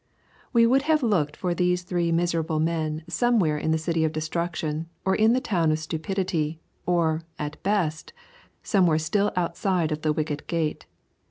We 0.51 0.65
would 0.65 0.81
have 0.89 1.03
looked 1.03 1.37
for 1.37 1.53
those 1.53 1.83
three 1.83 2.11
miserable 2.11 2.59
men 2.59 3.03
somewhere 3.07 3.59
in 3.59 3.69
the 3.69 3.77
City 3.77 4.03
of 4.03 4.11
Destruction 4.11 4.89
or 5.05 5.13
in 5.13 5.33
the 5.33 5.39
Town 5.39 5.71
of 5.71 5.77
Stupidity, 5.77 6.59
or, 6.87 7.21
at 7.37 7.61
best, 7.61 8.11
somewhere 8.63 8.97
still 8.97 9.31
outside 9.35 9.91
of 9.91 10.01
the 10.01 10.11
wicket 10.11 10.47
gate. 10.47 10.87